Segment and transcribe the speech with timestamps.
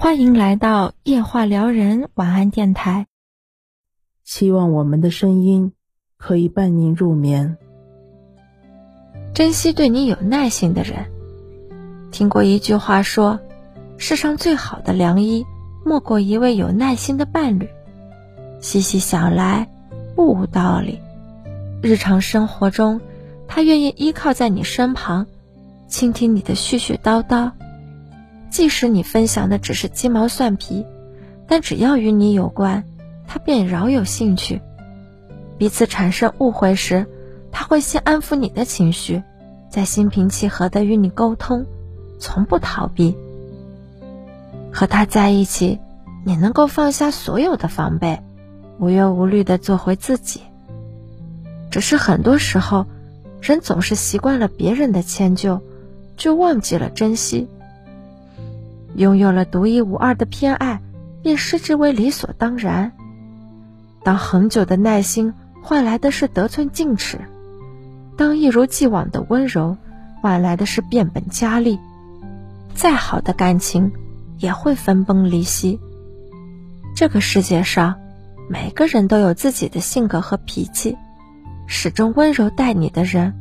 [0.00, 3.06] 欢迎来到夜话撩人晚安电台。
[4.22, 5.72] 希望我们的声音
[6.16, 7.56] 可以伴您入眠。
[9.34, 11.06] 珍惜对你有耐心的人。
[12.12, 13.40] 听过一句话说
[13.98, 15.44] ：“世上最好的良医，
[15.84, 17.68] 莫过一位有耐心的伴侣。”
[18.62, 19.68] 细细想来，
[20.14, 21.00] 不无道理。
[21.82, 23.00] 日常生活中，
[23.48, 25.26] 他愿意依靠在你身旁，
[25.88, 27.50] 倾听你的絮絮叨叨。
[28.50, 30.86] 即使你分享的只是鸡毛蒜皮，
[31.46, 32.84] 但只要与你有关，
[33.26, 34.60] 他便饶有兴趣。
[35.58, 37.06] 彼此产生误会时，
[37.50, 39.22] 他会先安抚你的情绪，
[39.68, 41.66] 再心平气和地与你沟通，
[42.18, 43.16] 从不逃避。
[44.72, 45.78] 和他在一起，
[46.24, 48.20] 你能够放下所有的防备，
[48.78, 50.42] 无忧无虑地做回自己。
[51.70, 52.86] 只是很多时候，
[53.42, 55.60] 人总是习惯了别人的迁就，
[56.16, 57.48] 就忘记了珍惜。
[58.98, 60.80] 拥有了独一无二的偏爱，
[61.22, 62.90] 便视之为理所当然。
[64.02, 65.32] 当恒久的耐心
[65.62, 67.20] 换来的是得寸进尺，
[68.16, 69.76] 当一如既往的温柔
[70.20, 71.78] 换来的是变本加厉，
[72.74, 73.92] 再好的感情
[74.38, 75.78] 也会分崩离析。
[76.96, 77.94] 这个世界上，
[78.50, 80.96] 每个人都有自己的性格和脾气，
[81.68, 83.32] 始终温柔待你的人，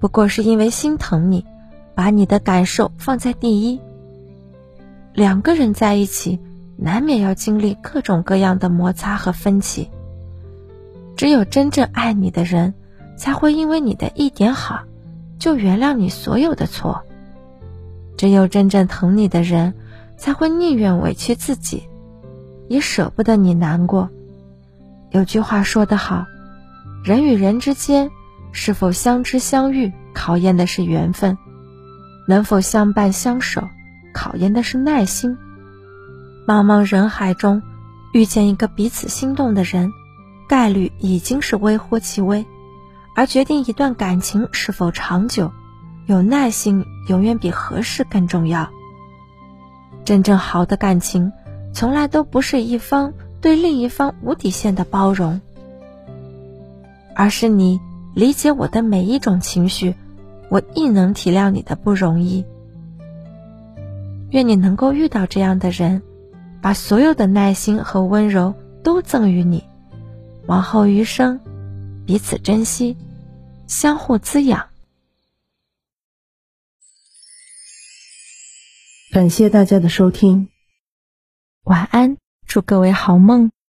[0.00, 1.46] 不过是因为心疼你，
[1.94, 3.80] 把你的感受放在第一。
[5.14, 6.40] 两个人在一起，
[6.76, 9.88] 难免要经历各种各样的摩擦和分歧。
[11.16, 12.74] 只有真正爱你的人，
[13.16, 14.82] 才会因为你的一点好，
[15.38, 17.02] 就原谅你所有的错。
[18.16, 19.74] 只有真正疼你的人，
[20.16, 21.84] 才会宁愿委屈自己，
[22.68, 24.10] 也舍不得你难过。
[25.12, 26.26] 有句话说得好，
[27.04, 28.10] 人与人之间
[28.50, 31.36] 是否相知相遇，考验的是缘分；
[32.26, 33.62] 能否相伴相守。
[34.14, 35.36] 考验的是耐心。
[36.46, 37.60] 茫茫人海中，
[38.14, 39.92] 遇见一个彼此心动的人，
[40.48, 42.46] 概率已经是微乎其微。
[43.16, 45.52] 而决定一段感情是否长久，
[46.06, 48.68] 有耐心永远比合适更重要。
[50.04, 51.32] 真正好的感情，
[51.72, 55.40] 从来都不是一方对另一方无底线的包容，
[57.14, 57.80] 而是你
[58.14, 59.94] 理解我的每一种情绪，
[60.50, 62.44] 我亦能体谅你的不容易。
[64.34, 66.02] 愿你能够遇到这样的人，
[66.60, 68.52] 把所有的耐心和温柔
[68.82, 69.62] 都赠予你，
[70.48, 71.38] 往后余生，
[72.04, 72.96] 彼此珍惜，
[73.68, 74.70] 相互滋养。
[79.12, 80.48] 感谢大家的收听，
[81.62, 83.52] 晚安，祝各位好梦。